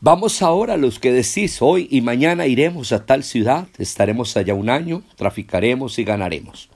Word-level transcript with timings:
Vamos 0.00 0.42
ahora 0.42 0.76
los 0.76 1.00
que 1.00 1.10
decís 1.10 1.60
hoy 1.60 1.88
y 1.90 2.02
mañana 2.02 2.46
iremos 2.46 2.92
a 2.92 3.04
tal 3.04 3.24
ciudad, 3.24 3.66
estaremos 3.78 4.36
allá 4.36 4.54
un 4.54 4.70
año, 4.70 5.02
traficaremos 5.16 5.98
y 5.98 6.04
ganaremos, 6.04 6.68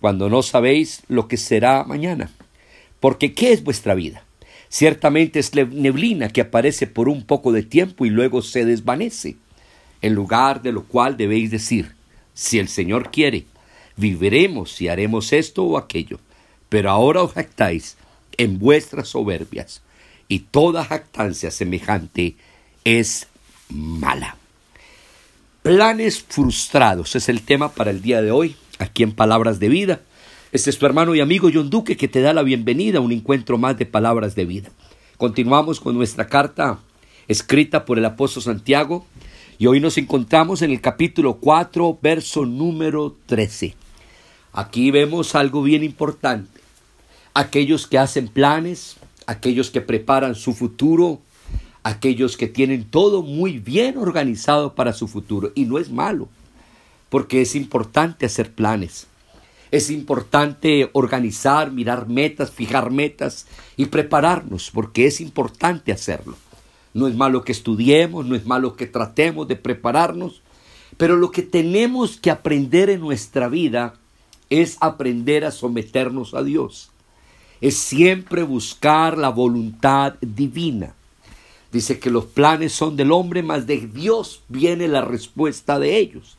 cuando 0.00 0.30
no 0.30 0.42
sabéis 0.42 1.02
lo 1.06 1.28
que 1.28 1.36
será 1.36 1.84
mañana. 1.84 2.30
Porque 2.98 3.34
¿qué 3.34 3.52
es 3.52 3.62
vuestra 3.62 3.94
vida? 3.94 4.24
Ciertamente 4.70 5.38
es 5.38 5.52
neblina 5.54 6.30
que 6.30 6.40
aparece 6.40 6.86
por 6.86 7.10
un 7.10 7.24
poco 7.24 7.52
de 7.52 7.62
tiempo 7.62 8.06
y 8.06 8.08
luego 8.08 8.40
se 8.40 8.64
desvanece, 8.64 9.36
en 10.00 10.14
lugar 10.14 10.62
de 10.62 10.72
lo 10.72 10.84
cual 10.84 11.18
debéis 11.18 11.50
decir, 11.50 11.92
si 12.32 12.58
el 12.58 12.68
Señor 12.68 13.10
quiere, 13.10 13.44
viviremos 13.98 14.80
y 14.80 14.88
haremos 14.88 15.34
esto 15.34 15.62
o 15.62 15.76
aquello. 15.76 16.20
Pero 16.70 16.88
ahora 16.88 17.22
os 17.22 17.34
jactáis 17.34 17.98
en 18.38 18.58
vuestras 18.58 19.08
soberbias, 19.08 19.82
y 20.26 20.38
toda 20.38 20.86
jactancia 20.86 21.50
semejante 21.50 22.36
es 22.84 23.28
mala. 23.68 24.36
Planes 25.62 26.22
frustrados 26.22 27.14
es 27.14 27.28
el 27.28 27.42
tema 27.42 27.72
para 27.72 27.90
el 27.90 28.02
día 28.02 28.20
de 28.20 28.30
hoy, 28.30 28.56
aquí 28.78 29.02
en 29.02 29.12
Palabras 29.12 29.60
de 29.60 29.68
Vida. 29.68 30.00
Este 30.50 30.70
es 30.70 30.78
tu 30.78 30.86
hermano 30.86 31.14
y 31.14 31.20
amigo 31.20 31.50
John 31.52 31.70
Duque 31.70 31.96
que 31.96 32.08
te 32.08 32.20
da 32.20 32.34
la 32.34 32.42
bienvenida 32.42 32.98
a 32.98 33.02
un 33.02 33.12
encuentro 33.12 33.58
más 33.58 33.78
de 33.78 33.86
Palabras 33.86 34.34
de 34.34 34.44
Vida. 34.44 34.70
Continuamos 35.16 35.80
con 35.80 35.94
nuestra 35.94 36.26
carta 36.26 36.80
escrita 37.28 37.84
por 37.84 37.98
el 37.98 38.04
apóstol 38.04 38.42
Santiago 38.42 39.06
y 39.58 39.66
hoy 39.66 39.80
nos 39.80 39.96
encontramos 39.98 40.62
en 40.62 40.72
el 40.72 40.80
capítulo 40.80 41.36
4, 41.36 41.98
verso 42.02 42.44
número 42.44 43.16
13. 43.26 43.76
Aquí 44.52 44.90
vemos 44.90 45.34
algo 45.34 45.62
bien 45.62 45.84
importante. 45.84 46.60
Aquellos 47.34 47.86
que 47.86 47.98
hacen 47.98 48.28
planes, 48.28 48.96
aquellos 49.26 49.70
que 49.70 49.80
preparan 49.80 50.34
su 50.34 50.52
futuro, 50.52 51.20
aquellos 51.82 52.36
que 52.36 52.46
tienen 52.46 52.84
todo 52.84 53.22
muy 53.22 53.58
bien 53.58 53.96
organizado 53.98 54.74
para 54.74 54.92
su 54.92 55.08
futuro. 55.08 55.52
Y 55.54 55.64
no 55.64 55.78
es 55.78 55.90
malo, 55.90 56.28
porque 57.08 57.42
es 57.42 57.54
importante 57.54 58.26
hacer 58.26 58.52
planes. 58.52 59.06
Es 59.70 59.90
importante 59.90 60.90
organizar, 60.92 61.72
mirar 61.72 62.08
metas, 62.08 62.50
fijar 62.50 62.90
metas 62.90 63.46
y 63.76 63.86
prepararnos, 63.86 64.70
porque 64.70 65.06
es 65.06 65.20
importante 65.20 65.92
hacerlo. 65.92 66.36
No 66.94 67.08
es 67.08 67.16
malo 67.16 67.42
que 67.42 67.52
estudiemos, 67.52 68.26
no 68.26 68.36
es 68.36 68.44
malo 68.44 68.76
que 68.76 68.86
tratemos 68.86 69.48
de 69.48 69.56
prepararnos, 69.56 70.42
pero 70.98 71.16
lo 71.16 71.30
que 71.30 71.42
tenemos 71.42 72.18
que 72.18 72.30
aprender 72.30 72.90
en 72.90 73.00
nuestra 73.00 73.48
vida 73.48 73.94
es 74.50 74.76
aprender 74.80 75.46
a 75.46 75.50
someternos 75.50 76.34
a 76.34 76.42
Dios. 76.42 76.90
Es 77.62 77.78
siempre 77.78 78.42
buscar 78.42 79.16
la 79.16 79.30
voluntad 79.30 80.16
divina. 80.20 80.94
Dice 81.72 81.98
que 81.98 82.10
los 82.10 82.26
planes 82.26 82.72
son 82.72 82.96
del 82.96 83.10
hombre, 83.12 83.42
mas 83.42 83.66
de 83.66 83.78
Dios 83.78 84.42
viene 84.48 84.88
la 84.88 85.00
respuesta 85.00 85.78
de 85.78 85.96
ellos. 85.96 86.36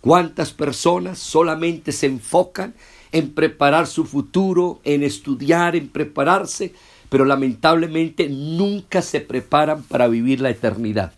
¿Cuántas 0.00 0.52
personas 0.52 1.20
solamente 1.20 1.92
se 1.92 2.06
enfocan 2.06 2.74
en 3.12 3.32
preparar 3.32 3.86
su 3.86 4.04
futuro, 4.04 4.80
en 4.82 5.04
estudiar, 5.04 5.76
en 5.76 5.88
prepararse, 5.88 6.74
pero 7.08 7.24
lamentablemente 7.24 8.28
nunca 8.28 9.02
se 9.02 9.20
preparan 9.20 9.84
para 9.84 10.08
vivir 10.08 10.40
la 10.40 10.50
eternidad? 10.50 11.12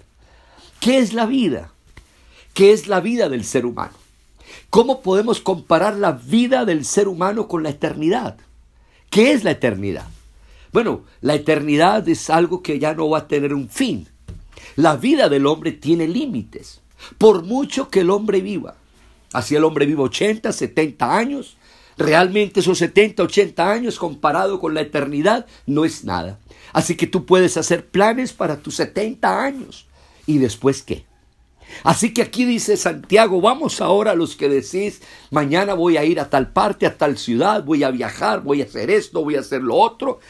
¿Qué 0.79 0.99
es 0.99 1.15
la 1.15 1.25
vida? 1.25 1.73
¿Qué 2.53 2.73
es 2.73 2.87
la 2.87 3.01
vida 3.01 3.31
del 3.31 3.45
ser 3.45 3.65
humano? 3.65 3.95
¿Cómo 4.69 5.01
podemos 5.01 5.41
comparar 5.41 5.97
la 5.97 6.13
vida 6.13 6.67
del 6.67 6.85
ser 6.85 7.09
humano 7.09 7.49
con 7.49 7.63
la 7.63 7.71
eternidad? 7.71 8.37
¿Qué 9.09 9.33
es 9.33 9.43
la 9.43 9.53
eternidad? 9.53 10.07
Bueno, 10.73 11.05
la 11.21 11.35
eternidad 11.35 12.09
es 12.09 12.31
algo 12.31 12.63
que 12.63 12.79
ya 12.79 12.95
no 12.95 13.09
va 13.09 13.19
a 13.19 13.29
tener 13.29 13.55
un 13.55 13.69
fin. 13.69 14.09
La 14.77 14.97
vida 14.97 15.29
del 15.29 15.47
hombre 15.47 15.73
tiene 15.73 16.07
límites. 16.07 16.81
Por 17.17 17.45
mucho 17.45 17.89
que 17.89 18.01
el 18.01 18.11
hombre 18.11 18.41
viva, 18.41 18.77
así 19.33 19.55
el 19.55 19.65
hombre 19.65 19.87
vive 19.87 20.03
80, 20.03 20.53
70 20.53 21.17
años, 21.17 21.57
realmente 21.97 22.61
esos 22.61 22.79
70, 22.79 23.23
80 23.23 23.71
años 23.71 23.99
comparado 23.99 24.61
con 24.61 24.75
la 24.75 24.81
eternidad 24.81 25.47
no 25.67 25.85
es 25.85 26.05
nada. 26.05 26.39
Así 26.73 26.97
que 26.97 27.07
tú 27.07 27.25
puedes 27.25 27.57
hacer 27.57 27.87
planes 27.87 28.33
para 28.33 28.59
tus 28.59 28.77
70 28.77 29.43
años. 29.43 29.87
¿Y 30.27 30.39
después 30.39 30.83
qué? 30.83 31.07
Así 31.85 32.13
que 32.13 32.23
aquí 32.23 32.45
dice 32.45 32.77
Santiago, 32.77 33.41
vamos 33.41 33.81
ahora 33.81 34.13
a 34.13 34.15
los 34.15 34.37
que 34.37 34.49
decís, 34.49 35.03
mañana 35.31 35.75
voy 35.75 35.97
a 35.97 36.05
ir 36.05 36.19
a 36.21 36.31
tal 36.31 36.53
parte, 36.53 36.87
a 36.87 36.97
tal 36.97 37.19
ciudad, 37.19 37.63
voy 37.65 37.85
a 37.85 37.91
viajar, 37.91 38.43
voy 38.43 38.63
a 38.63 38.65
hacer 38.65 38.91
esto, 38.91 39.23
voy 39.23 39.37
a 39.37 39.41
hacer 39.41 39.63
lo 39.63 39.77
otro. 39.77 40.21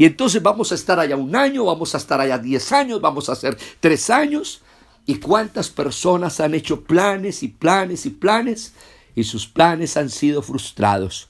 Y 0.00 0.06
entonces 0.06 0.42
vamos 0.42 0.72
a 0.72 0.76
estar 0.76 0.98
allá 0.98 1.14
un 1.14 1.36
año, 1.36 1.66
vamos 1.66 1.94
a 1.94 1.98
estar 1.98 2.18
allá 2.22 2.38
diez 2.38 2.72
años, 2.72 3.02
vamos 3.02 3.28
a 3.28 3.32
hacer 3.32 3.58
tres 3.80 4.08
años. 4.08 4.62
¿Y 5.04 5.16
cuántas 5.16 5.68
personas 5.68 6.40
han 6.40 6.54
hecho 6.54 6.84
planes 6.84 7.42
y 7.42 7.48
planes 7.48 8.06
y 8.06 8.08
planes? 8.08 8.72
Y 9.14 9.24
sus 9.24 9.46
planes 9.46 9.98
han 9.98 10.08
sido 10.08 10.40
frustrados. 10.40 11.28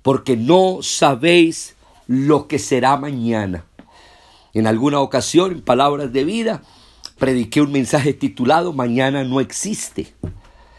Porque 0.00 0.38
no 0.38 0.78
sabéis 0.80 1.76
lo 2.06 2.48
que 2.48 2.58
será 2.58 2.96
mañana. 2.96 3.66
En 4.54 4.66
alguna 4.66 5.00
ocasión, 5.00 5.52
en 5.52 5.60
palabras 5.60 6.14
de 6.14 6.24
vida, 6.24 6.62
prediqué 7.18 7.60
un 7.60 7.72
mensaje 7.72 8.14
titulado 8.14 8.72
Mañana 8.72 9.22
no 9.22 9.38
existe. 9.38 10.14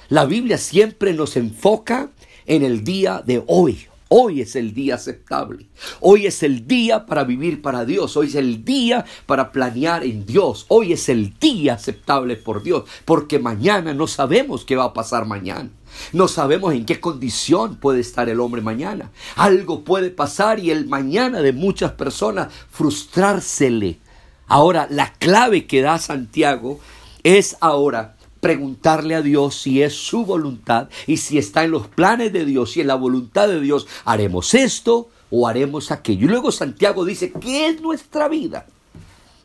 La 0.10 0.26
Biblia 0.26 0.58
siempre 0.58 1.14
nos 1.14 1.38
enfoca 1.38 2.10
en 2.48 2.64
el 2.64 2.84
día 2.84 3.22
de 3.24 3.44
hoy. 3.46 3.86
Hoy 4.14 4.42
es 4.42 4.58
el 4.58 4.74
día 4.74 4.96
aceptable. 4.96 5.68
Hoy 6.02 6.26
es 6.26 6.44
el 6.44 6.68
día 6.68 7.06
para 7.06 7.24
vivir 7.24 7.62
para 7.62 7.86
Dios. 7.86 8.18
Hoy 8.18 8.28
es 8.28 8.36
el 8.36 8.66
día 8.66 9.06
para 9.26 9.54
planear 9.54 10.04
en 10.04 10.26
Dios. 10.26 10.66
Hoy 10.68 10.92
es 10.92 11.08
el 11.08 11.40
día 11.40 11.76
aceptable 11.76 12.36
por 12.36 12.62
Dios. 12.62 12.84
Porque 13.06 13.40
mañana 13.40 13.94
no 13.94 14.08
sabemos 14.08 14.66
qué 14.66 14.76
va 14.76 14.84
a 14.84 14.94
pasar 14.94 15.26
mañana. 15.26 15.70
No 16.12 16.28
sabemos 16.28 16.74
en 16.74 16.86
qué 16.86 17.00
condición 17.00 17.78
puede 17.78 18.02
estar 18.02 18.28
el 18.28 18.42
hombre 18.42 18.62
mañana. 18.62 19.12
Algo 19.38 19.86
puede 19.86 20.10
pasar 20.10 20.60
y 20.60 20.72
el 20.72 20.88
mañana 20.88 21.42
de 21.42 21.54
muchas 21.54 21.94
personas 21.94 22.54
frustrársele 22.70 23.98
Ahora, 24.46 24.88
la 24.90 25.14
clave 25.14 25.66
que 25.66 25.82
da 25.82 25.98
Santiago 25.98 26.82
es 27.24 27.56
ahora 27.62 28.18
preguntarle 28.42 29.16
a 29.16 29.22
Dios 29.22 29.56
si 29.56 29.82
es 29.82 29.94
su 29.94 30.26
voluntad 30.26 30.90
y 31.08 31.18
si 31.18 31.38
está 31.38 31.64
en 31.64 31.72
los 31.72 31.88
planes 31.88 32.34
de 32.34 32.44
Dios 32.44 32.76
y 32.76 32.82
en 32.82 32.88
la 32.88 32.96
voluntad 32.96 33.48
de 33.48 33.62
Dios, 33.62 33.88
haremos 34.04 34.54
esto 34.54 35.08
o 35.30 35.48
haremos 35.48 35.92
aquello. 35.92 36.26
Y 36.26 36.30
luego 36.30 36.52
Santiago 36.52 37.06
dice, 37.06 37.32
¿qué 37.32 37.68
es 37.68 37.80
nuestra 37.80 38.28
vida? 38.28 38.66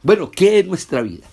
Bueno, 0.02 0.30
¿qué 0.30 0.58
es 0.58 0.66
nuestra 0.66 1.02
vida? 1.02 1.26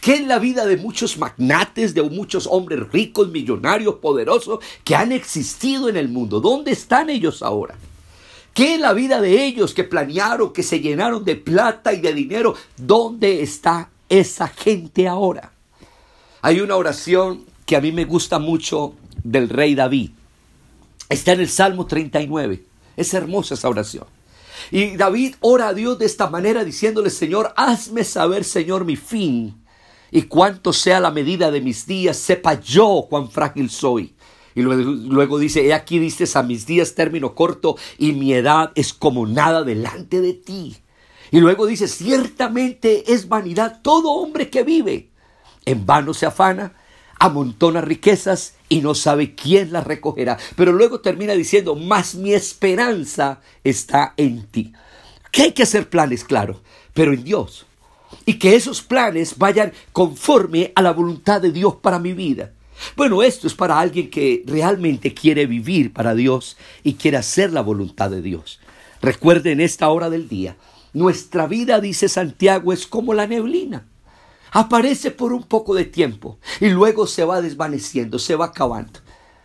¿Qué 0.00 0.14
es 0.14 0.26
la 0.26 0.38
vida 0.38 0.66
de 0.66 0.76
muchos 0.76 1.18
magnates, 1.18 1.94
de 1.94 2.02
muchos 2.02 2.46
hombres 2.50 2.80
ricos, 2.90 3.28
millonarios, 3.28 3.96
poderosos 3.96 4.58
que 4.84 4.96
han 4.96 5.12
existido 5.12 5.88
en 5.88 5.96
el 5.96 6.08
mundo? 6.08 6.40
¿Dónde 6.40 6.72
están 6.72 7.10
ellos 7.10 7.42
ahora? 7.42 7.76
¿Qué 8.54 8.74
es 8.74 8.80
la 8.80 8.92
vida 8.92 9.20
de 9.20 9.44
ellos 9.44 9.72
que 9.72 9.84
planearon, 9.84 10.52
que 10.52 10.64
se 10.64 10.80
llenaron 10.80 11.24
de 11.24 11.36
plata 11.36 11.92
y 11.92 12.00
de 12.00 12.12
dinero? 12.12 12.54
¿Dónde 12.76 13.42
está 13.42 13.90
esa 14.08 14.48
gente 14.48 15.06
ahora? 15.06 15.52
Hay 16.42 16.60
una 16.60 16.76
oración 16.76 17.44
que 17.66 17.76
a 17.76 17.80
mí 17.80 17.92
me 17.92 18.04
gusta 18.04 18.38
mucho 18.38 18.94
del 19.24 19.48
rey 19.48 19.74
David. 19.74 20.10
Está 21.08 21.32
en 21.32 21.40
el 21.40 21.48
Salmo 21.48 21.86
39. 21.86 22.64
Es 22.96 23.14
hermosa 23.14 23.54
esa 23.54 23.68
oración. 23.68 24.04
Y 24.70 24.96
David 24.96 25.36
ora 25.40 25.68
a 25.68 25.74
Dios 25.74 25.98
de 25.98 26.06
esta 26.06 26.28
manera 26.28 26.64
diciéndole, 26.64 27.10
Señor, 27.10 27.52
hazme 27.56 28.04
saber, 28.04 28.44
Señor, 28.44 28.84
mi 28.84 28.96
fin 28.96 29.54
y 30.10 30.22
cuánto 30.22 30.72
sea 30.72 31.00
la 31.00 31.10
medida 31.10 31.50
de 31.50 31.60
mis 31.60 31.86
días, 31.86 32.16
sepa 32.16 32.60
yo 32.60 33.06
cuán 33.08 33.30
frágil 33.30 33.70
soy. 33.70 34.14
Y 34.54 34.62
luego, 34.62 35.38
dice, 35.38 35.66
he 35.66 35.72
aquí 35.72 35.98
dices 35.98 36.34
a 36.34 36.42
mis 36.42 36.66
días 36.66 36.94
término 36.94 37.34
corto 37.34 37.76
y 37.96 38.12
mi 38.12 38.32
edad 38.32 38.72
es 38.74 38.92
como 38.92 39.26
nada 39.26 39.62
delante 39.62 40.20
de 40.20 40.32
ti. 40.32 40.76
Y 41.30 41.40
luego 41.40 41.66
dice, 41.66 41.86
ciertamente 41.86 43.12
es 43.12 43.28
vanidad 43.28 43.80
todo 43.82 44.10
hombre 44.12 44.50
que 44.50 44.64
vive. 44.64 45.07
En 45.68 45.84
vano 45.84 46.14
se 46.14 46.24
afana, 46.24 46.72
amontona 47.18 47.82
riquezas 47.82 48.54
y 48.70 48.80
no 48.80 48.94
sabe 48.94 49.34
quién 49.34 49.70
las 49.70 49.86
recogerá. 49.86 50.38
Pero 50.56 50.72
luego 50.72 51.00
termina 51.00 51.34
diciendo, 51.34 51.74
más 51.74 52.14
mi 52.14 52.32
esperanza 52.32 53.42
está 53.62 54.14
en 54.16 54.46
ti. 54.46 54.72
Que 55.30 55.42
hay 55.42 55.52
que 55.52 55.64
hacer 55.64 55.90
planes, 55.90 56.24
claro, 56.24 56.62
pero 56.94 57.12
en 57.12 57.22
Dios. 57.22 57.66
Y 58.24 58.38
que 58.38 58.56
esos 58.56 58.80
planes 58.80 59.36
vayan 59.36 59.74
conforme 59.92 60.72
a 60.74 60.80
la 60.80 60.92
voluntad 60.92 61.42
de 61.42 61.52
Dios 61.52 61.74
para 61.82 61.98
mi 61.98 62.14
vida. 62.14 62.52
Bueno, 62.96 63.22
esto 63.22 63.46
es 63.46 63.52
para 63.52 63.78
alguien 63.78 64.08
que 64.08 64.44
realmente 64.46 65.12
quiere 65.12 65.44
vivir 65.44 65.92
para 65.92 66.14
Dios 66.14 66.56
y 66.82 66.94
quiere 66.94 67.18
hacer 67.18 67.52
la 67.52 67.60
voluntad 67.60 68.08
de 68.08 68.22
Dios. 68.22 68.58
Recuerden 69.02 69.60
esta 69.60 69.90
hora 69.90 70.08
del 70.08 70.30
día, 70.30 70.56
nuestra 70.94 71.46
vida, 71.46 71.78
dice 71.78 72.08
Santiago, 72.08 72.72
es 72.72 72.86
como 72.86 73.12
la 73.12 73.26
neblina. 73.26 73.84
Aparece 74.52 75.10
por 75.10 75.32
un 75.32 75.42
poco 75.42 75.74
de 75.74 75.84
tiempo 75.84 76.38
y 76.60 76.68
luego 76.68 77.06
se 77.06 77.24
va 77.24 77.40
desvaneciendo, 77.40 78.18
se 78.18 78.36
va 78.36 78.46
acabando. 78.46 79.00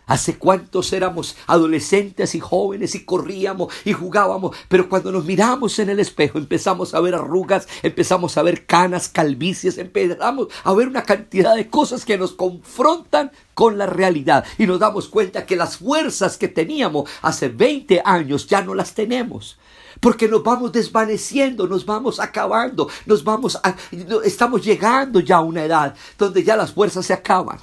Hace 0.06 0.36
cuántos 0.36 0.92
éramos 0.92 1.34
adolescentes 1.46 2.34
y 2.34 2.40
jóvenes 2.40 2.94
y 2.94 3.06
corríamos 3.06 3.72
y 3.86 3.94
jugábamos, 3.94 4.54
pero 4.68 4.90
cuando 4.90 5.10
nos 5.10 5.24
miramos 5.24 5.78
en 5.78 5.88
el 5.88 5.98
espejo 5.98 6.36
empezamos 6.36 6.94
a 6.94 7.00
ver 7.00 7.14
arrugas, 7.14 7.66
empezamos 7.82 8.36
a 8.36 8.42
ver 8.42 8.66
canas, 8.66 9.08
calvicies, 9.08 9.78
empezamos 9.78 10.48
a 10.62 10.74
ver 10.74 10.88
una 10.88 11.04
cantidad 11.04 11.56
de 11.56 11.70
cosas 11.70 12.04
que 12.04 12.18
nos 12.18 12.32
confrontan 12.32 13.32
con 13.54 13.78
la 13.78 13.86
realidad. 13.86 14.44
Y 14.58 14.66
nos 14.66 14.78
damos 14.78 15.08
cuenta 15.08 15.46
que 15.46 15.56
las 15.56 15.78
fuerzas 15.78 16.36
que 16.36 16.48
teníamos 16.48 17.08
hace 17.22 17.48
20 17.48 18.02
años 18.04 18.46
ya 18.46 18.60
no 18.60 18.74
las 18.74 18.92
tenemos 18.92 19.56
porque 20.04 20.28
nos 20.28 20.42
vamos 20.42 20.70
desvaneciendo, 20.70 21.66
nos 21.66 21.86
vamos 21.86 22.20
acabando, 22.20 22.90
nos 23.06 23.24
vamos 23.24 23.56
a, 23.56 23.74
estamos 24.22 24.62
llegando 24.62 25.18
ya 25.20 25.36
a 25.36 25.40
una 25.40 25.64
edad 25.64 25.94
donde 26.18 26.44
ya 26.44 26.56
las 26.56 26.72
fuerzas 26.72 27.06
se 27.06 27.14
acaban. 27.14 27.58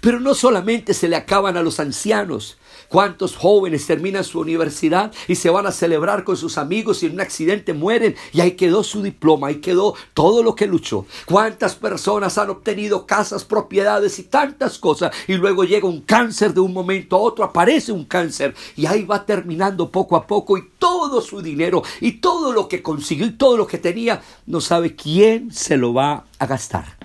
Pero 0.00 0.20
no 0.20 0.34
solamente 0.34 0.94
se 0.94 1.08
le 1.08 1.16
acaban 1.16 1.56
a 1.56 1.62
los 1.62 1.80
ancianos. 1.80 2.58
¿Cuántos 2.90 3.36
jóvenes 3.36 3.86
terminan 3.86 4.24
su 4.24 4.40
universidad 4.40 5.12
y 5.28 5.36
se 5.36 5.48
van 5.48 5.64
a 5.64 5.70
celebrar 5.70 6.24
con 6.24 6.36
sus 6.36 6.58
amigos 6.58 7.04
y 7.04 7.06
en 7.06 7.12
un 7.12 7.20
accidente 7.20 7.72
mueren 7.72 8.16
y 8.32 8.40
ahí 8.40 8.56
quedó 8.56 8.82
su 8.82 9.00
diploma, 9.00 9.46
ahí 9.46 9.60
quedó 9.60 9.94
todo 10.12 10.42
lo 10.42 10.56
que 10.56 10.66
luchó? 10.66 11.06
¿Cuántas 11.24 11.76
personas 11.76 12.36
han 12.36 12.50
obtenido 12.50 13.06
casas, 13.06 13.44
propiedades 13.44 14.18
y 14.18 14.24
tantas 14.24 14.76
cosas 14.80 15.14
y 15.28 15.34
luego 15.34 15.62
llega 15.62 15.86
un 15.86 16.00
cáncer 16.00 16.52
de 16.52 16.58
un 16.58 16.72
momento 16.72 17.14
a 17.14 17.20
otro, 17.20 17.44
aparece 17.44 17.92
un 17.92 18.06
cáncer 18.06 18.56
y 18.74 18.86
ahí 18.86 19.04
va 19.04 19.24
terminando 19.24 19.88
poco 19.88 20.16
a 20.16 20.26
poco 20.26 20.58
y 20.58 20.70
todo 20.76 21.20
su 21.20 21.40
dinero 21.40 21.84
y 22.00 22.14
todo 22.14 22.52
lo 22.52 22.66
que 22.66 22.82
consiguió 22.82 23.26
y 23.26 23.36
todo 23.36 23.56
lo 23.56 23.68
que 23.68 23.78
tenía, 23.78 24.20
no 24.46 24.60
sabe 24.60 24.96
quién 24.96 25.52
se 25.52 25.76
lo 25.76 25.94
va 25.94 26.24
a 26.40 26.46
gastar. 26.46 26.98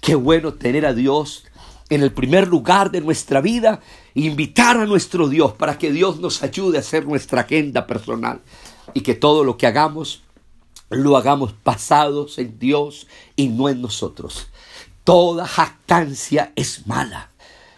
Qué 0.00 0.14
bueno 0.14 0.54
tener 0.54 0.86
a 0.86 0.94
Dios 0.94 1.44
en 1.94 2.02
el 2.02 2.10
primer 2.10 2.48
lugar 2.48 2.90
de 2.90 3.02
nuestra 3.02 3.42
vida, 3.42 3.80
invitar 4.14 4.78
a 4.78 4.86
nuestro 4.86 5.28
Dios 5.28 5.52
para 5.52 5.76
que 5.76 5.92
Dios 5.92 6.20
nos 6.20 6.42
ayude 6.42 6.78
a 6.78 6.80
hacer 6.80 7.06
nuestra 7.06 7.42
agenda 7.42 7.86
personal 7.86 8.40
y 8.94 9.02
que 9.02 9.14
todo 9.14 9.44
lo 9.44 9.58
que 9.58 9.66
hagamos 9.66 10.22
lo 10.88 11.18
hagamos 11.18 11.54
basados 11.62 12.38
en 12.38 12.58
Dios 12.58 13.06
y 13.36 13.48
no 13.48 13.68
en 13.68 13.82
nosotros. 13.82 14.48
Toda 15.04 15.46
jactancia 15.46 16.52
es 16.56 16.86
mala. 16.86 17.30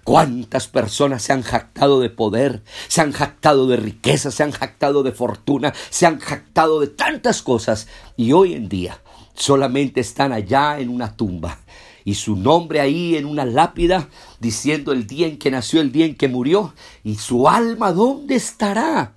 ¿Cuántas 0.05 0.69
personas 0.69 1.23
se 1.23 1.33
han 1.33 1.43
jactado 1.43 1.99
de 1.99 2.11
poder, 2.11 2.63
se 2.87 3.01
han 3.01 3.11
jactado 3.11 3.67
de 3.67 3.77
riqueza, 3.77 4.31
se 4.31 4.45
han 4.45 4.53
jactado 4.53 5.03
de 5.03 5.11
fortuna, 5.11 5.73
se 5.91 6.07
han 6.07 6.21
jactado 6.21 6.79
de 6.79 6.87
tantas 6.87 7.43
cosas 7.43 7.89
y 8.17 8.31
hoy 8.31 8.55
en 8.55 8.69
día 8.69 9.01
solamente 9.35 10.01
están 10.01 10.33
allá 10.33 10.79
en 10.79 10.91
una 10.91 11.17
tumba 11.17 11.59
y 12.05 12.15
su 12.15 12.37
nombre 12.37 12.81
ahí 12.81 13.17
en 13.17 13.27
una 13.27 13.45
lápida 13.45 14.09
diciendo 14.41 14.93
el 14.93 15.07
día 15.07 15.27
en 15.27 15.39
que 15.39 15.51
nació, 15.51 15.81
el 15.81 15.93
día 15.93 16.07
en 16.07 16.15
que 16.15 16.29
murió 16.29 16.75
y 17.03 17.17
su 17.17 17.49
alma 17.49 17.93
dónde 17.93 18.35
estará. 18.35 19.15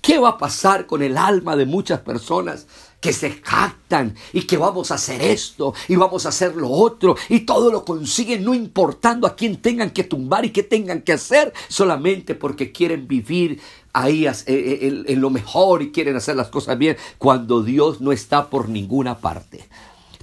¿Qué 0.00 0.18
va 0.18 0.30
a 0.30 0.38
pasar 0.38 0.86
con 0.86 1.02
el 1.02 1.18
alma 1.18 1.56
de 1.56 1.66
muchas 1.66 2.00
personas 2.00 2.66
que 3.00 3.12
se 3.12 3.32
jactan 3.42 4.14
y 4.32 4.42
que 4.42 4.56
vamos 4.56 4.90
a 4.90 4.94
hacer 4.94 5.22
esto 5.22 5.74
y 5.88 5.96
vamos 5.96 6.26
a 6.26 6.30
hacer 6.30 6.54
lo 6.54 6.70
otro 6.70 7.16
y 7.28 7.40
todo 7.40 7.70
lo 7.70 7.84
consiguen 7.84 8.44
no 8.44 8.54
importando 8.54 9.26
a 9.26 9.34
quién 9.34 9.56
tengan 9.56 9.90
que 9.90 10.04
tumbar 10.04 10.44
y 10.44 10.50
qué 10.50 10.62
tengan 10.62 11.02
que 11.02 11.14
hacer 11.14 11.52
solamente 11.68 12.34
porque 12.34 12.72
quieren 12.72 13.08
vivir 13.08 13.60
ahí 13.92 14.26
eh, 14.26 14.32
eh, 14.46 15.04
en 15.06 15.20
lo 15.20 15.30
mejor 15.30 15.82
y 15.82 15.92
quieren 15.92 16.16
hacer 16.16 16.36
las 16.36 16.48
cosas 16.48 16.78
bien 16.78 16.96
cuando 17.18 17.62
Dios 17.62 18.00
no 18.00 18.12
está 18.12 18.48
por 18.48 18.68
ninguna 18.68 19.18
parte. 19.18 19.66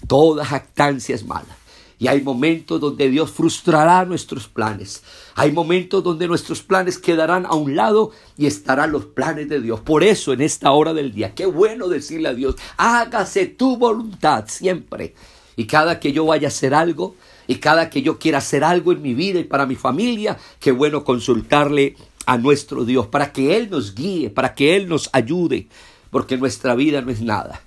Toda 0.07 0.45
jactancia 0.45 1.15
es 1.15 1.25
mala. 1.25 1.57
Y 1.99 2.07
hay 2.07 2.21
momentos 2.21 2.79
donde 2.79 3.09
Dios 3.09 3.31
frustrará 3.31 4.05
nuestros 4.05 4.47
planes. 4.47 5.03
Hay 5.35 5.51
momentos 5.51 6.03
donde 6.03 6.27
nuestros 6.27 6.61
planes 6.61 6.99
quedarán 6.99 7.45
a 7.45 7.55
un 7.55 7.75
lado 7.75 8.11
y 8.37 8.45
estarán 8.45 8.91
los 8.91 9.05
planes 9.05 9.49
de 9.49 9.61
Dios. 9.61 9.79
Por 9.79 10.03
eso 10.03 10.31
en 10.31 10.41
esta 10.41 10.71
hora 10.71 10.93
del 10.93 11.11
día, 11.11 11.33
qué 11.33 11.47
bueno 11.47 11.87
decirle 11.87 12.29
a 12.29 12.33
Dios, 12.33 12.55
hágase 12.77 13.47
tu 13.47 13.77
voluntad 13.77 14.45
siempre. 14.47 15.15
Y 15.55 15.65
cada 15.65 15.99
que 15.99 16.11
yo 16.11 16.25
vaya 16.25 16.47
a 16.47 16.49
hacer 16.49 16.75
algo, 16.75 17.15
y 17.47 17.55
cada 17.55 17.89
que 17.89 18.01
yo 18.01 18.19
quiera 18.19 18.39
hacer 18.39 18.63
algo 18.63 18.91
en 18.91 19.01
mi 19.01 19.13
vida 19.13 19.39
y 19.39 19.45
para 19.45 19.65
mi 19.65 19.75
familia, 19.75 20.37
qué 20.59 20.71
bueno 20.71 21.03
consultarle 21.03 21.95
a 22.25 22.37
nuestro 22.37 22.83
Dios 22.83 23.07
para 23.07 23.31
que 23.31 23.55
Él 23.55 23.69
nos 23.69 23.95
guíe, 23.95 24.29
para 24.29 24.53
que 24.53 24.75
Él 24.75 24.89
nos 24.89 25.09
ayude, 25.13 25.67
porque 26.11 26.37
nuestra 26.37 26.75
vida 26.75 27.01
no 27.01 27.09
es 27.09 27.21
nada. 27.21 27.61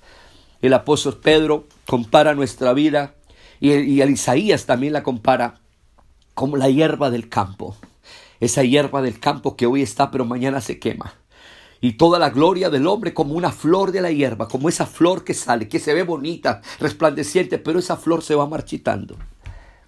El 0.61 0.73
apóstol 0.73 1.17
Pedro 1.21 1.67
compara 1.87 2.35
nuestra 2.35 2.73
vida 2.73 3.15
y, 3.61 4.01
el 4.01 4.09
Isaías 4.09 4.65
también 4.65 4.91
la 4.91 5.03
compara 5.03 5.61
como 6.33 6.57
la 6.57 6.69
hierba 6.69 7.11
del 7.11 7.29
campo. 7.29 7.77
Esa 8.39 8.63
hierba 8.63 9.03
del 9.03 9.19
campo 9.19 9.55
que 9.55 9.67
hoy 9.67 9.83
está 9.83 10.09
pero 10.09 10.25
mañana 10.25 10.59
se 10.61 10.79
quema. 10.79 11.13
Y 11.79 11.93
toda 11.93 12.17
la 12.17 12.31
gloria 12.31 12.71
del 12.71 12.87
hombre 12.87 13.13
como 13.13 13.35
una 13.35 13.51
flor 13.51 13.91
de 13.91 14.01
la 14.01 14.11
hierba, 14.11 14.47
como 14.47 14.67
esa 14.67 14.87
flor 14.87 15.23
que 15.23 15.35
sale, 15.35 15.67
que 15.67 15.79
se 15.79 15.93
ve 15.93 16.03
bonita, 16.03 16.61
resplandeciente, 16.79 17.59
pero 17.59 17.79
esa 17.79 17.97
flor 17.97 18.23
se 18.23 18.35
va 18.35 18.47
marchitando. 18.47 19.15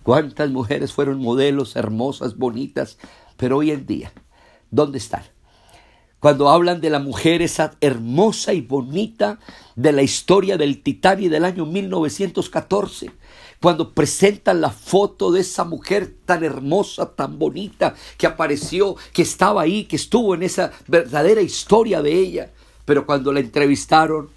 ¿Cuántas 0.04 0.52
mujeres 0.52 0.94
fueron 0.94 1.19
modelos 1.19 1.76
hermosas, 1.76 2.38
bonitas, 2.38 2.98
pero 3.38 3.58
hoy 3.58 3.72
en 3.72 3.86
día, 3.86 4.12
¿dónde 4.69 5.00
están? 5.00 5.24
Cuando 6.19 6.50
hablan 6.50 6.80
de 6.80 6.90
la 6.90 7.00
mujer 7.00 7.42
esa 7.42 7.76
hermosa 7.81 8.54
y 8.54 8.62
bonita 8.62 9.40
de 9.76 9.92
la 9.92 10.04
historia 10.04 10.58
del 10.58 10.81
Titanic 10.81 11.30
del 11.30 11.44
año 11.44 11.66
1914, 11.66 13.12
cuando 13.63 13.94
presentan 13.94 14.60
la 14.60 14.71
foto 14.71 15.31
de 15.31 15.39
esa 15.39 15.63
mujer 15.63 16.13
tan 16.25 16.44
hermosa, 16.44 17.15
tan 17.15 17.39
bonita, 17.39 17.95
que 18.18 18.27
apareció, 18.27 18.98
que 19.13 19.21
estaba 19.21 19.62
ahí, 19.62 19.86
que 19.86 19.95
estuvo 19.95 20.36
en 20.36 20.44
esa 20.44 20.74
verdadera 20.86 21.39
historia 21.39 22.01
de 22.01 22.12
ella. 22.12 22.51
Pero 22.83 23.06
cuando 23.06 23.31
la 23.31 23.39
entrevistaron, 23.39 24.31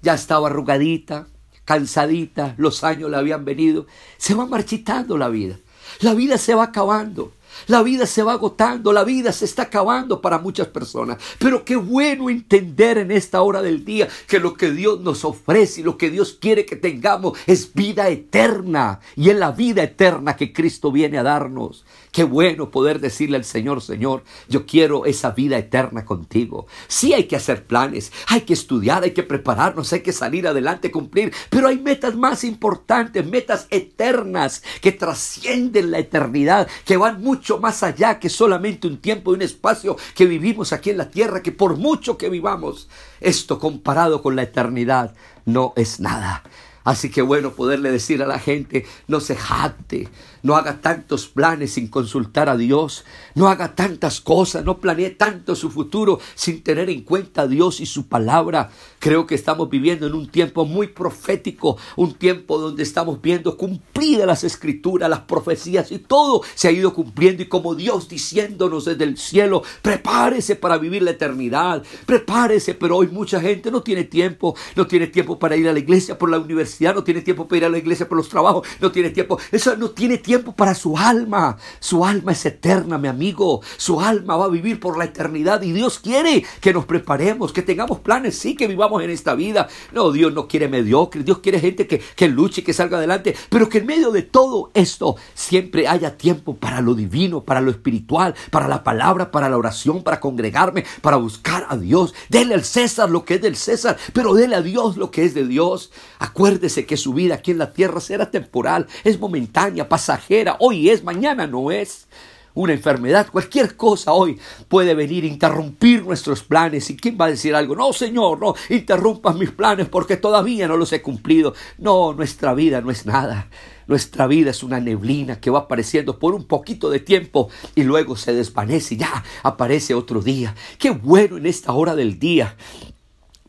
ya 0.00 0.14
estaba 0.14 0.46
arrugadita, 0.46 1.26
cansadita, 1.64 2.54
los 2.56 2.84
años 2.84 3.10
le 3.10 3.16
habían 3.16 3.44
venido. 3.44 3.88
Se 4.16 4.34
va 4.34 4.46
marchitando 4.46 5.18
la 5.18 5.28
vida. 5.28 5.58
La 5.98 6.14
vida 6.14 6.38
se 6.38 6.54
va 6.54 6.62
acabando. 6.62 7.32
La 7.66 7.82
vida 7.82 8.06
se 8.06 8.22
va 8.22 8.32
agotando, 8.32 8.92
la 8.92 9.04
vida 9.04 9.32
se 9.32 9.44
está 9.44 9.62
acabando 9.62 10.20
para 10.20 10.38
muchas 10.38 10.68
personas. 10.68 11.18
Pero 11.38 11.64
qué 11.64 11.76
bueno 11.76 12.30
entender 12.30 12.98
en 12.98 13.10
esta 13.10 13.42
hora 13.42 13.62
del 13.62 13.84
día 13.84 14.08
que 14.26 14.38
lo 14.38 14.54
que 14.54 14.70
Dios 14.70 15.00
nos 15.00 15.24
ofrece 15.24 15.80
y 15.80 15.84
lo 15.84 15.98
que 15.98 16.10
Dios 16.10 16.36
quiere 16.40 16.64
que 16.64 16.76
tengamos 16.76 17.38
es 17.46 17.72
vida 17.74 18.08
eterna. 18.08 19.00
Y 19.16 19.30
es 19.30 19.36
la 19.36 19.52
vida 19.52 19.82
eterna 19.82 20.36
que 20.36 20.52
Cristo 20.52 20.92
viene 20.92 21.18
a 21.18 21.22
darnos. 21.22 21.84
Qué 22.12 22.24
bueno 22.24 22.70
poder 22.70 23.00
decirle 23.00 23.36
al 23.36 23.44
Señor, 23.44 23.82
Señor, 23.82 24.24
yo 24.48 24.66
quiero 24.66 25.04
esa 25.04 25.30
vida 25.30 25.58
eterna 25.58 26.04
contigo. 26.04 26.66
Sí 26.86 27.12
hay 27.12 27.24
que 27.24 27.36
hacer 27.36 27.66
planes, 27.66 28.12
hay 28.26 28.42
que 28.42 28.54
estudiar, 28.54 29.02
hay 29.02 29.12
que 29.12 29.22
prepararnos, 29.22 29.92
hay 29.92 30.00
que 30.00 30.12
salir 30.12 30.46
adelante, 30.46 30.90
cumplir, 30.90 31.32
pero 31.50 31.68
hay 31.68 31.78
metas 31.78 32.16
más 32.16 32.44
importantes, 32.44 33.26
metas 33.26 33.66
eternas 33.70 34.62
que 34.80 34.92
trascienden 34.92 35.90
la 35.90 35.98
eternidad, 35.98 36.68
que 36.84 36.96
van 36.96 37.22
mucho 37.22 37.47
más 37.56 37.82
allá 37.82 38.18
que 38.18 38.28
solamente 38.28 38.86
un 38.86 38.98
tiempo 38.98 39.30
y 39.30 39.36
un 39.36 39.42
espacio 39.42 39.96
que 40.14 40.26
vivimos 40.26 40.74
aquí 40.74 40.90
en 40.90 40.98
la 40.98 41.08
tierra, 41.08 41.42
que 41.42 41.52
por 41.52 41.78
mucho 41.78 42.18
que 42.18 42.28
vivamos, 42.28 42.90
esto 43.20 43.58
comparado 43.58 44.20
con 44.20 44.36
la 44.36 44.42
eternidad 44.42 45.14
no 45.46 45.72
es 45.76 46.00
nada. 46.00 46.42
Así 46.88 47.10
que 47.10 47.20
bueno 47.20 47.52
poderle 47.52 47.90
decir 47.90 48.22
a 48.22 48.26
la 48.26 48.38
gente, 48.38 48.86
no 49.08 49.20
se 49.20 49.36
jacte, 49.36 50.08
no 50.42 50.56
haga 50.56 50.80
tantos 50.80 51.28
planes 51.28 51.74
sin 51.74 51.88
consultar 51.88 52.48
a 52.48 52.56
Dios, 52.56 53.04
no 53.34 53.48
haga 53.48 53.74
tantas 53.74 54.22
cosas, 54.22 54.64
no 54.64 54.78
planee 54.78 55.10
tanto 55.10 55.54
su 55.54 55.70
futuro 55.70 56.18
sin 56.34 56.62
tener 56.62 56.88
en 56.88 57.02
cuenta 57.02 57.42
a 57.42 57.46
Dios 57.46 57.80
y 57.80 57.84
su 57.84 58.06
palabra. 58.06 58.70
Creo 59.00 59.26
que 59.26 59.34
estamos 59.34 59.68
viviendo 59.68 60.06
en 60.06 60.14
un 60.14 60.28
tiempo 60.28 60.64
muy 60.64 60.86
profético, 60.86 61.76
un 61.96 62.14
tiempo 62.14 62.58
donde 62.58 62.84
estamos 62.84 63.20
viendo 63.20 63.58
cumplidas 63.58 64.26
las 64.26 64.44
escrituras, 64.44 65.10
las 65.10 65.20
profecías 65.20 65.92
y 65.92 65.98
todo 65.98 66.40
se 66.54 66.68
ha 66.68 66.72
ido 66.72 66.94
cumpliendo 66.94 67.42
y 67.42 67.48
como 67.48 67.74
Dios 67.74 68.08
diciéndonos 68.08 68.86
desde 68.86 69.04
el 69.04 69.18
cielo, 69.18 69.62
prepárese 69.82 70.56
para 70.56 70.78
vivir 70.78 71.02
la 71.02 71.10
eternidad, 71.10 71.82
prepárese, 72.06 72.72
pero 72.72 72.96
hoy 72.96 73.08
mucha 73.08 73.42
gente 73.42 73.70
no 73.70 73.82
tiene 73.82 74.04
tiempo, 74.04 74.56
no 74.74 74.86
tiene 74.86 75.08
tiempo 75.08 75.38
para 75.38 75.54
ir 75.54 75.68
a 75.68 75.74
la 75.74 75.78
iglesia 75.78 76.16
por 76.16 76.30
la 76.30 76.38
universidad, 76.38 76.77
no 76.80 77.04
tiene 77.04 77.22
tiempo 77.22 77.46
para 77.46 77.58
ir 77.58 77.64
a 77.64 77.68
la 77.68 77.78
iglesia 77.78 78.08
por 78.08 78.16
los 78.16 78.28
trabajos, 78.28 78.66
no 78.80 78.90
tiene 78.90 79.10
tiempo, 79.10 79.38
eso 79.52 79.76
no 79.76 79.90
tiene 79.90 80.18
tiempo 80.18 80.52
para 80.52 80.74
su 80.74 80.96
alma. 80.96 81.56
Su 81.80 82.04
alma 82.04 82.32
es 82.32 82.44
eterna, 82.46 82.98
mi 82.98 83.08
amigo. 83.08 83.60
Su 83.76 84.00
alma 84.00 84.36
va 84.36 84.46
a 84.46 84.48
vivir 84.48 84.80
por 84.80 84.96
la 84.96 85.04
eternidad 85.04 85.62
y 85.62 85.72
Dios 85.72 85.98
quiere 85.98 86.44
que 86.60 86.72
nos 86.72 86.86
preparemos, 86.86 87.52
que 87.52 87.62
tengamos 87.62 88.00
planes, 88.00 88.38
sí, 88.38 88.54
que 88.54 88.66
vivamos 88.66 89.02
en 89.02 89.10
esta 89.10 89.34
vida. 89.34 89.68
No, 89.92 90.12
Dios 90.12 90.32
no 90.32 90.48
quiere 90.48 90.68
mediocre, 90.68 91.22
Dios 91.22 91.38
quiere 91.38 91.60
gente 91.60 91.86
que, 91.86 92.00
que 92.16 92.28
luche, 92.28 92.62
que 92.62 92.72
salga 92.72 92.98
adelante, 92.98 93.34
pero 93.48 93.68
que 93.68 93.78
en 93.78 93.86
medio 93.86 94.10
de 94.10 94.22
todo 94.22 94.70
esto 94.74 95.16
siempre 95.34 95.88
haya 95.88 96.16
tiempo 96.16 96.56
para 96.56 96.80
lo 96.80 96.94
divino, 96.94 97.42
para 97.42 97.60
lo 97.60 97.70
espiritual, 97.70 98.34
para 98.50 98.68
la 98.68 98.84
palabra, 98.84 99.30
para 99.30 99.48
la 99.48 99.56
oración, 99.56 100.02
para 100.02 100.20
congregarme, 100.20 100.84
para 101.02 101.16
buscar 101.16 101.66
a 101.68 101.76
Dios. 101.76 102.14
Dele 102.28 102.54
al 102.54 102.64
César 102.64 103.10
lo 103.10 103.24
que 103.24 103.34
es 103.34 103.42
del 103.42 103.56
César, 103.56 103.96
pero 104.12 104.34
dele 104.34 104.56
a 104.56 104.62
Dios 104.62 104.96
lo 104.96 105.10
que 105.10 105.24
es 105.24 105.34
de 105.34 105.46
Dios. 105.46 105.90
Acuérdese 106.18 106.67
que 106.68 106.96
su 106.96 107.14
vida 107.14 107.34
aquí 107.36 107.50
en 107.52 107.58
la 107.58 107.72
tierra 107.72 108.00
será 108.00 108.30
temporal, 108.30 108.86
es 109.04 109.18
momentánea, 109.18 109.88
pasajera 109.88 110.56
hoy 110.60 110.90
es, 110.90 111.02
mañana 111.02 111.46
no 111.46 111.70
es. 111.70 112.06
una 112.54 112.72
enfermedad, 112.72 113.28
cualquier 113.30 113.76
cosa 113.76 114.12
hoy 114.12 114.36
puede 114.66 114.94
venir 114.94 115.22
a 115.22 115.28
interrumpir 115.28 116.04
nuestros 116.04 116.42
planes. 116.42 116.90
¿Y 116.90 116.96
quién 116.96 117.16
va 117.20 117.26
a 117.26 117.30
decir 117.30 117.54
algo? 117.54 117.76
No, 117.76 117.92
Señor, 117.92 118.40
no 118.40 118.54
interrumpas 118.68 119.36
mis 119.36 119.52
planes 119.52 119.88
porque 119.88 120.16
todavía 120.16 120.66
no 120.66 120.76
los 120.76 120.92
he 120.92 121.00
cumplido. 121.00 121.54
No, 121.78 122.12
nuestra 122.14 122.54
vida 122.54 122.80
no 122.80 122.90
es 122.90 123.06
nada. 123.06 123.48
Nuestra 123.86 124.26
vida 124.26 124.50
es 124.50 124.64
una 124.64 124.80
neblina 124.80 125.40
que 125.40 125.50
va 125.50 125.60
apareciendo 125.60 126.18
por 126.18 126.34
un 126.34 126.44
poquito 126.44 126.90
de 126.90 126.98
tiempo 126.98 127.48
y 127.76 127.84
luego 127.84 128.16
se 128.16 128.34
desvanece 128.34 128.94
y 128.94 128.98
ya 128.98 129.24
aparece 129.44 129.94
otro 129.94 130.20
día. 130.20 130.54
Qué 130.78 130.90
bueno 130.90 131.36
en 131.36 131.46
esta 131.46 131.72
hora 131.72 131.94
del 131.94 132.18
día 132.18 132.56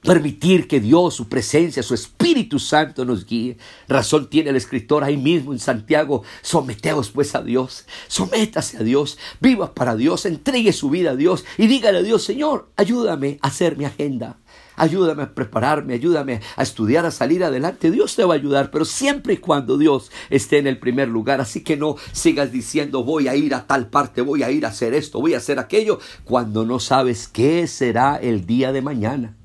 Permitir 0.01 0.67
que 0.67 0.79
Dios, 0.79 1.15
su 1.15 1.27
presencia, 1.27 1.83
su 1.83 1.93
Espíritu 1.93 2.57
Santo 2.57 3.03
nos 3.03 3.25
guíe. 3.25 3.57
Razón 3.87 4.29
tiene 4.29 4.51
el 4.51 4.55
escritor 4.55 5.03
ahí 5.03 5.17
mismo 5.17 5.51
en 5.51 5.59
Santiago. 5.59 6.23
Someteos 6.41 7.11
pues 7.11 7.35
a 7.35 7.41
Dios. 7.41 7.85
Sométase 8.07 8.77
a 8.77 8.83
Dios. 8.83 9.17
Viva 9.41 9.73
para 9.73 9.95
Dios. 9.97 10.25
Entregue 10.25 10.71
su 10.71 10.89
vida 10.89 11.11
a 11.11 11.15
Dios. 11.15 11.43
Y 11.57 11.67
dígale 11.67 11.99
a 11.99 12.03
Dios, 12.03 12.23
Señor, 12.23 12.69
ayúdame 12.77 13.39
a 13.41 13.47
hacer 13.47 13.77
mi 13.77 13.83
agenda. 13.85 14.37
Ayúdame 14.77 15.23
a 15.23 15.35
prepararme, 15.35 15.95
ayúdame 15.95 16.39
a 16.55 16.63
estudiar, 16.63 17.05
a 17.05 17.11
salir 17.11 17.43
adelante. 17.43 17.91
Dios 17.91 18.15
te 18.15 18.23
va 18.23 18.35
a 18.35 18.37
ayudar, 18.37 18.71
pero 18.71 18.85
siempre 18.85 19.33
y 19.33 19.37
cuando 19.37 19.77
Dios 19.77 20.09
esté 20.29 20.57
en 20.57 20.67
el 20.67 20.79
primer 20.79 21.09
lugar. 21.09 21.41
Así 21.41 21.61
que 21.65 21.75
no 21.75 21.97
sigas 22.13 22.53
diciendo 22.53 23.03
voy 23.03 23.27
a 23.27 23.35
ir 23.35 23.53
a 23.53 23.67
tal 23.67 23.89
parte, 23.89 24.21
voy 24.21 24.43
a 24.43 24.51
ir 24.51 24.65
a 24.65 24.69
hacer 24.69 24.93
esto, 24.93 25.19
voy 25.19 25.33
a 25.33 25.37
hacer 25.37 25.59
aquello, 25.59 25.99
cuando 26.23 26.65
no 26.65 26.79
sabes 26.79 27.27
qué 27.27 27.67
será 27.67 28.15
el 28.15 28.45
día 28.45 28.71
de 28.71 28.81
mañana. 28.81 29.35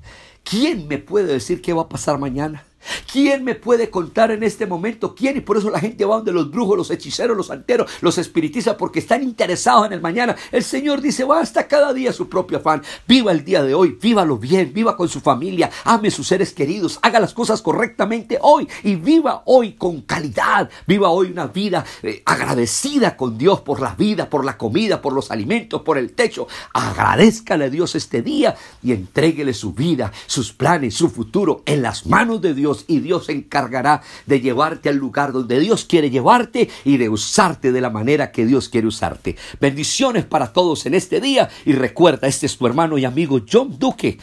¿Quién 0.45 0.87
me 0.87 0.97
puede 0.97 1.33
decir 1.33 1.61
qué 1.61 1.73
va 1.73 1.81
a 1.83 1.89
pasar 1.89 2.17
mañana? 2.19 2.63
¿Quién 3.11 3.43
me 3.43 3.55
puede 3.55 3.89
contar 3.89 4.31
en 4.31 4.43
este 4.43 4.65
momento 4.65 5.15
quién? 5.15 5.37
Y 5.37 5.41
por 5.41 5.57
eso 5.57 5.69
la 5.69 5.79
gente 5.79 6.05
va 6.05 6.17
donde 6.17 6.31
los 6.31 6.51
brujos, 6.51 6.77
los 6.77 6.91
hechiceros, 6.91 7.35
los 7.35 7.47
santeros, 7.47 7.89
los 8.01 8.17
espiritistas, 8.17 8.75
porque 8.75 8.99
están 8.99 9.23
interesados 9.23 9.87
en 9.87 9.93
el 9.93 10.01
mañana. 10.01 10.35
El 10.51 10.63
Señor 10.63 11.01
dice, 11.01 11.23
basta 11.23 11.67
cada 11.67 11.93
día 11.93 12.13
su 12.13 12.29
propio 12.29 12.57
afán. 12.57 12.81
Viva 13.07 13.31
el 13.31 13.43
día 13.43 13.63
de 13.63 13.73
hoy, 13.73 13.97
vívalo 14.01 14.37
bien, 14.37 14.71
viva 14.73 14.95
con 14.97 15.09
su 15.09 15.19
familia, 15.19 15.69
ame 15.83 16.11
sus 16.11 16.27
seres 16.27 16.53
queridos, 16.53 16.99
haga 17.01 17.19
las 17.19 17.33
cosas 17.33 17.61
correctamente 17.61 18.37
hoy 18.41 18.67
y 18.83 18.95
viva 18.95 19.43
hoy 19.45 19.73
con 19.73 20.01
calidad. 20.01 20.69
Viva 20.87 21.09
hoy 21.09 21.31
una 21.31 21.47
vida 21.47 21.85
eh, 22.03 22.21
agradecida 22.25 23.15
con 23.17 23.37
Dios 23.37 23.61
por 23.61 23.81
la 23.81 23.95
vida, 23.95 24.29
por 24.29 24.45
la 24.45 24.57
comida, 24.57 25.01
por 25.01 25.13
los 25.13 25.31
alimentos, 25.31 25.81
por 25.81 25.97
el 25.97 26.13
techo. 26.13 26.47
Agradezcale 26.73 27.65
a 27.65 27.69
Dios 27.69 27.95
este 27.95 28.21
día 28.21 28.55
y 28.81 28.91
entréguele 28.91 29.53
su 29.53 29.73
vida, 29.73 30.11
sus 30.27 30.53
planes, 30.53 30.95
su 30.95 31.09
futuro 31.09 31.63
en 31.65 31.81
las 31.81 32.05
manos 32.05 32.41
de 32.41 32.53
Dios 32.53 32.74
y 32.87 32.99
Dios 32.99 33.27
se 33.27 33.31
encargará 33.31 34.01
de 34.25 34.41
llevarte 34.41 34.89
al 34.89 34.97
lugar 34.97 35.31
donde 35.31 35.59
Dios 35.59 35.85
quiere 35.85 36.09
llevarte 36.09 36.69
y 36.83 36.97
de 36.97 37.07
usarte 37.07 37.71
de 37.71 37.81
la 37.81 37.89
manera 37.89 38.31
que 38.31 38.45
Dios 38.45 38.67
quiere 38.67 38.87
usarte. 38.87 39.37
Bendiciones 39.61 40.25
para 40.25 40.51
todos 40.51 40.85
en 40.85 40.93
este 40.93 41.21
día 41.21 41.49
y 41.65 41.73
recuerda, 41.73 42.27
este 42.27 42.45
es 42.45 42.57
tu 42.57 42.67
hermano 42.67 42.97
y 42.97 43.05
amigo 43.05 43.39
John 43.49 43.77
Duque 43.79 44.17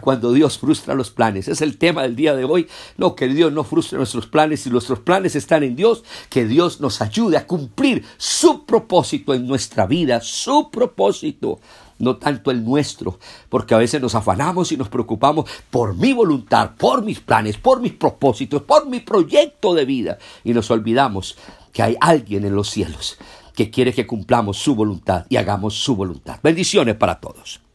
cuando 0.00 0.32
Dios 0.32 0.58
frustra 0.58 0.94
los 0.94 1.10
planes. 1.10 1.48
Es 1.48 1.60
el 1.60 1.78
tema 1.78 2.02
del 2.02 2.16
día 2.16 2.34
de 2.34 2.44
hoy. 2.44 2.66
No, 2.96 3.14
que 3.14 3.28
Dios 3.28 3.52
no 3.52 3.64
frustre 3.64 3.98
nuestros 3.98 4.26
planes. 4.26 4.60
Si 4.60 4.70
nuestros 4.70 5.00
planes 5.00 5.36
están 5.36 5.62
en 5.62 5.76
Dios, 5.76 6.04
que 6.30 6.46
Dios 6.46 6.80
nos 6.80 7.00
ayude 7.00 7.36
a 7.36 7.46
cumplir 7.46 8.04
su 8.16 8.64
propósito 8.64 9.34
en 9.34 9.46
nuestra 9.46 9.86
vida, 9.86 10.20
su 10.20 10.70
propósito 10.70 11.60
no 11.98 12.16
tanto 12.16 12.50
el 12.50 12.64
nuestro, 12.64 13.18
porque 13.48 13.74
a 13.74 13.78
veces 13.78 14.00
nos 14.00 14.14
afanamos 14.14 14.72
y 14.72 14.76
nos 14.76 14.88
preocupamos 14.88 15.48
por 15.70 15.94
mi 15.96 16.12
voluntad, 16.12 16.72
por 16.76 17.02
mis 17.02 17.20
planes, 17.20 17.56
por 17.56 17.80
mis 17.80 17.92
propósitos, 17.92 18.62
por 18.62 18.88
mi 18.88 19.00
proyecto 19.00 19.74
de 19.74 19.84
vida, 19.84 20.18
y 20.44 20.52
nos 20.52 20.70
olvidamos 20.70 21.36
que 21.72 21.82
hay 21.82 21.96
alguien 22.00 22.44
en 22.44 22.54
los 22.54 22.70
cielos 22.70 23.18
que 23.54 23.70
quiere 23.70 23.92
que 23.92 24.06
cumplamos 24.06 24.58
su 24.58 24.74
voluntad 24.74 25.26
y 25.28 25.36
hagamos 25.36 25.74
su 25.74 25.96
voluntad. 25.96 26.38
Bendiciones 26.42 26.94
para 26.96 27.20
todos. 27.20 27.65